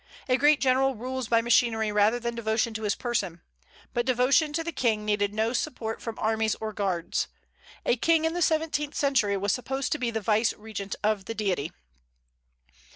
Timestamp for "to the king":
4.53-5.05